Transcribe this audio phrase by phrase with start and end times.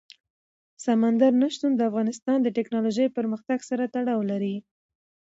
[0.85, 4.55] سمندر نه شتون د افغانستان د تکنالوژۍ پرمختګ سره تړاو لري.